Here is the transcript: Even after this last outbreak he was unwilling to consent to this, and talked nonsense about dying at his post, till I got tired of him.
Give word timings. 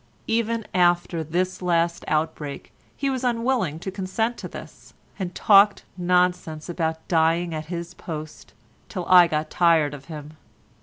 Even 0.25 0.65
after 0.73 1.23
this 1.23 1.61
last 1.61 2.03
outbreak 2.07 2.71
he 2.97 3.07
was 3.11 3.23
unwilling 3.23 3.77
to 3.77 3.91
consent 3.91 4.35
to 4.39 4.47
this, 4.47 4.95
and 5.19 5.35
talked 5.35 5.83
nonsense 5.95 6.67
about 6.67 7.07
dying 7.07 7.53
at 7.53 7.65
his 7.67 7.93
post, 7.93 8.53
till 8.89 9.05
I 9.05 9.27
got 9.27 9.51
tired 9.51 9.93
of 9.93 10.05
him. 10.05 10.37